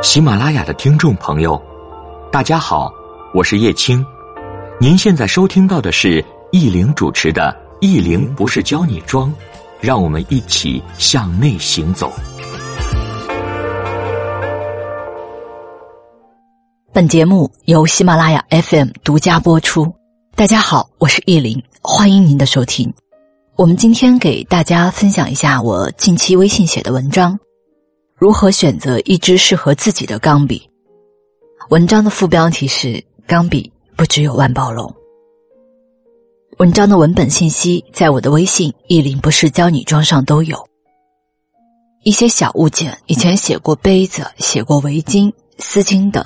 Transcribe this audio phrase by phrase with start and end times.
[0.00, 1.60] 喜马拉雅的听众朋友，
[2.30, 2.92] 大家好，
[3.34, 4.04] 我是叶青。
[4.78, 9.28] 您现在收听到的是易玲主持的《易玲不是教你装》，
[9.80, 12.12] 让我们一起向内行走。
[16.92, 19.92] 本节目由喜马拉雅 FM 独家播出。
[20.36, 22.92] 大家好，我是易玲，欢迎您的收听。
[23.56, 27.36] 我们今天给大家分享一下我近期微信写的文章。
[28.18, 30.68] 如何选择一支适合自己的钢笔？
[31.70, 34.92] 文章的副标题是“钢笔不只有万宝龙”。
[36.58, 40.58] 文章的文本信息在我的微信“意林不是教你装”上都有。
[42.02, 46.24] 一些小物件，以前写过杯子、写过围巾、丝巾等，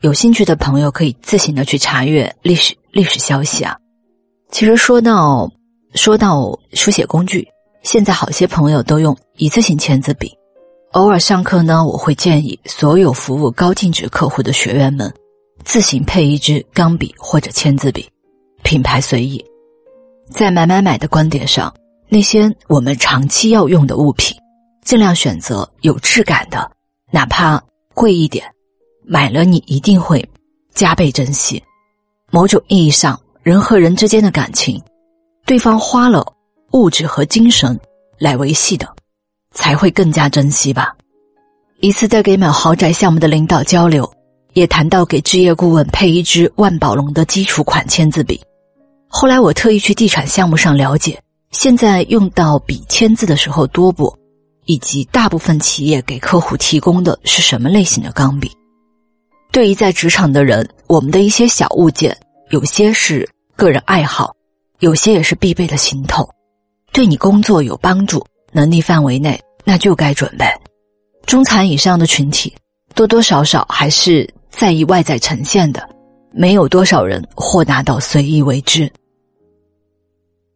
[0.00, 3.76] 有兴趣的朋友可以自行的去查阅历史历史消息啊。
[4.50, 5.50] 其实说到
[5.92, 7.46] 说到书写工具，
[7.82, 10.34] 现在好些朋友都用一次性签字笔。
[10.94, 15.12] 偶尔上课呢，我会建议所有服务高净值客户的学员们，
[15.64, 18.08] 自行配一支钢笔或者签字笔，
[18.62, 19.44] 品牌随意。
[20.30, 21.74] 在买买买的观点上，
[22.08, 24.36] 那些我们长期要用的物品，
[24.84, 26.70] 尽量选择有质感的，
[27.10, 27.60] 哪怕
[27.92, 28.46] 贵一点，
[29.04, 30.24] 买了你一定会
[30.74, 31.60] 加倍珍惜。
[32.30, 34.80] 某种意义上，人和人之间的感情，
[35.44, 36.24] 对方花了
[36.70, 37.76] 物质和精神
[38.16, 38.88] 来维系的。
[39.54, 40.94] 才会更加珍惜吧。
[41.80, 44.10] 一次在给某豪宅项目的领导交流，
[44.52, 48.40] 也谈到给置业顾问配一支万宝龙的基础款签字笔。
[49.08, 54.12] 后来我特意去地产项目上了解，现在用到笔签字的时候多不，
[54.64, 58.50] 以及大部分企业给客户提供的是什么类型的钢笔。
[59.52, 62.16] 对于在职场的人，我们的一些小物件，
[62.50, 64.34] 有些是个人爱好，
[64.80, 66.28] 有些也是必备的行头，
[66.92, 68.24] 对你工作有帮助。
[68.54, 70.46] 能力范围内，那就该准备。
[71.26, 72.54] 中产以上的群体，
[72.94, 75.86] 多多少少还是在意外在呈现的，
[76.32, 78.90] 没有多少人豁达到随意为之。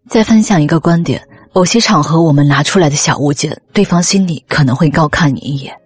[0.09, 1.21] 再分享一个观点：
[1.53, 5.77] 某些场合我们拿出来的小物件，对方心里可能会高看你一眼。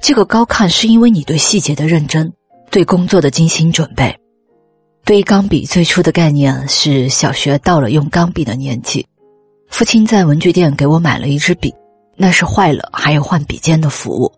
[0.00, 2.32] 这个高看是因为你对细节的认真，
[2.70, 4.14] 对工作的精心准备。
[5.04, 9.06] 对于钢笔，最初的概念是小学到了用钢笔的年纪。
[9.76, 11.70] 父亲在文具店给我买了一支笔，
[12.16, 14.32] 那是坏了还有换笔尖的服务。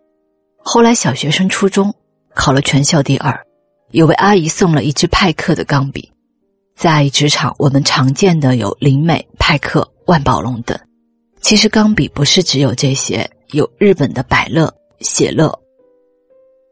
[0.57, 1.95] 后来小学升初中，
[2.35, 3.41] 考了全校第二，
[3.93, 6.11] 有位阿姨送了一支派克的钢笔。
[6.75, 10.77] 在职场，我们常见的有灵美、派克、万宝龙等。
[11.41, 15.57] 其实钢笔不是只有这些，有日本的百乐、写乐。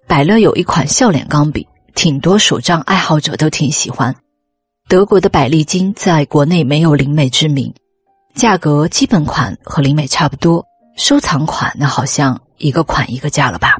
[0.08, 4.12] 百乐有一款笑脸钢笔，挺多手账爱好者都挺喜欢。
[4.88, 7.72] 德国的百利金在国内没有灵美之名。
[8.36, 13.78] 价格基本款和灵美差不多，收藏款那好像一个款一个价了吧。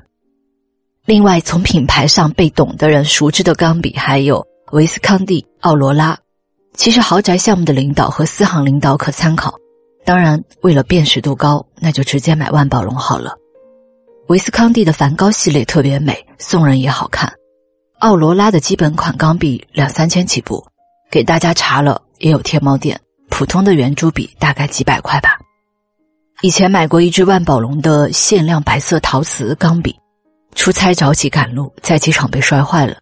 [1.04, 6.18] 另外，从品牌上被懂的人熟知的钢笔还有维斯康蒂、奥罗拉。
[6.72, 9.56] 其实豪宅项目的领导和私行领导可参考，
[10.06, 13.34] 当然为了辨识度高，那就直接买万宝龙好了。
[14.28, 17.30] 维斯康蒂的梵高系列特别美，送人也好看。
[17.98, 20.66] 奥罗拉的基本款钢笔两三千起步，
[21.10, 22.98] 给大家查了也有天猫店。
[23.36, 25.38] 普通的圆珠笔大概几百块吧。
[26.40, 29.94] 以前买过一支万宝龙的限量白色陶瓷钢笔，
[30.54, 32.96] 出差着急赶路，在机场被摔坏了。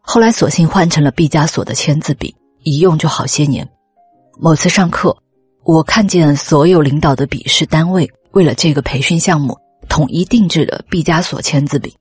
[0.00, 3.68] 后来索性换成了毕加索的签字笔，一用就好些年。
[4.40, 5.14] 某次上课，
[5.62, 9.54] 我看见所有领导的笔试单位为了这个培训项目
[9.90, 11.94] 统一定制的毕加索签字笔，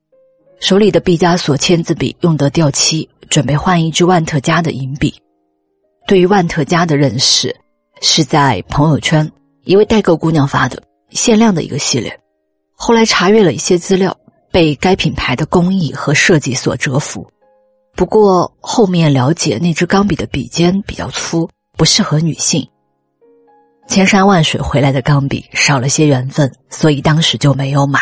[0.61, 5.13] 手里的毕加索签字笔用得掉漆，准备换一支万特佳的银笔。
[6.07, 7.53] 对于万特佳的认识，
[8.01, 9.29] 是在朋友圈
[9.63, 12.17] 一位代购姑娘发的限量的一个系列。
[12.73, 14.15] 后来查阅了一些资料，
[14.51, 17.25] 被该品牌的工艺和设计所折服。
[17.95, 22.67] 不过后面了解，那支钢笔的笔尖比较粗，不适合女性。
[23.87, 27.99] 千山万水回来的钢笔少了些缘分，所以当时就没有买。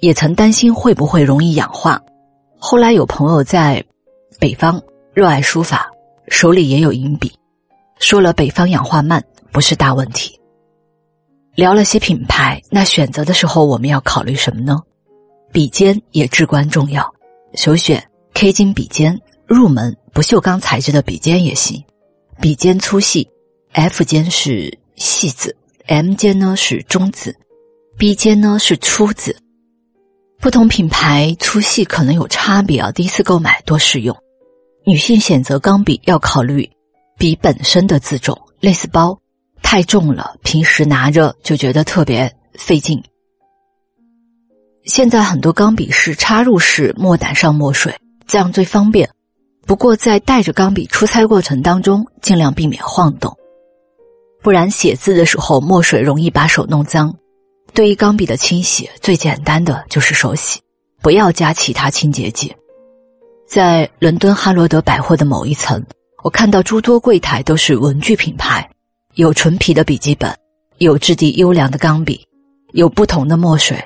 [0.00, 2.00] 也曾担心会不会容易氧化。
[2.58, 3.84] 后来有朋友在
[4.40, 4.80] 北方
[5.12, 5.90] 热爱书法。
[6.30, 7.32] 手里也有银笔，
[7.98, 9.22] 说了北方氧化慢
[9.52, 10.38] 不是大问题。
[11.54, 14.80] 聊了些品牌，那选择的时候我们要考虑什么呢？
[15.52, 17.12] 笔尖也至关重要，
[17.54, 18.02] 首选
[18.34, 21.82] K 金笔尖，入门不锈钢材质的笔尖也行。
[22.40, 23.28] 笔尖粗细
[23.72, 25.56] ，F 尖是细字
[25.86, 27.34] ，M 尖呢是中字
[27.96, 29.36] ，B 尖呢是粗字。
[30.40, 34.16] 不同品牌粗细可能有差别啊，第一次购买多试用。
[34.84, 36.70] 女性选择钢笔要考虑
[37.18, 39.18] 笔本身的自重，类似包
[39.60, 43.02] 太重了，平时拿着就觉得特别费劲。
[44.84, 47.94] 现在很多钢笔是插入式墨胆上墨水，
[48.26, 49.10] 这样最方便。
[49.66, 53.36] 不过在带着钢笔出差过程当中，尽量避免晃动，
[54.40, 57.14] 不然写字的时候墨水容易把手弄脏。
[57.74, 60.58] 对于钢笔的清洗，最简单的就是手洗，
[61.02, 62.54] 不要加其他清洁剂。
[63.46, 65.84] 在伦敦哈罗德百货的某一层，
[66.22, 68.68] 我看到诸多柜台都是文具品牌，
[69.14, 70.36] 有纯皮的笔记本，
[70.78, 72.26] 有质地优良的钢笔，
[72.72, 73.78] 有不同的墨水。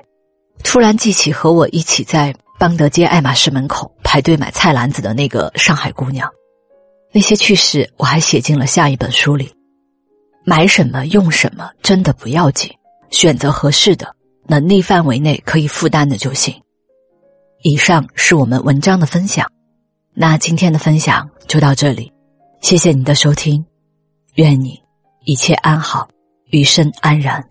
[0.65, 6.31] 突然记起和我一起在邦德街爱马仕门口排队买菜篮子的那个上海姑娘，
[7.13, 9.53] 那些趣事我还写进了下一本书里。
[10.45, 12.71] 买什么用什么真的不要紧。
[13.11, 16.55] 选择合适的，能力范围内可以负担的就行。
[17.63, 19.47] 以上是我们文章的分享，
[20.15, 22.11] 那今天的分享就到这里，
[22.63, 23.63] 谢谢你的收听，
[24.37, 24.81] 愿你
[25.25, 26.09] 一切安好，
[26.51, 27.45] 余生安然。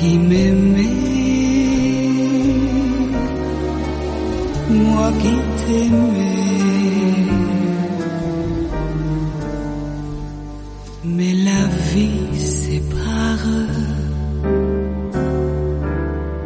[0.00, 0.86] Qui m'aimais,
[4.70, 6.40] moi qui t'aimais.
[11.04, 11.62] Mais la
[11.92, 13.48] vie sépare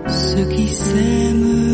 [0.09, 1.74] ceux qui s'aiment.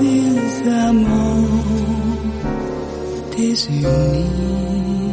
[0.00, 1.48] des amants
[3.36, 5.03] désunis.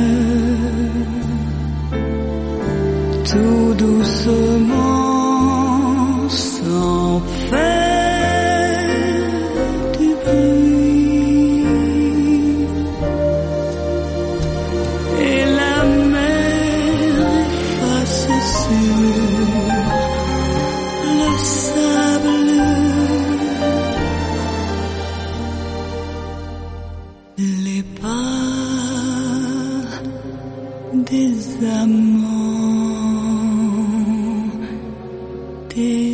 [3.30, 4.51] tout doucement
[31.04, 32.22] desamor.
[35.68, 36.11] Te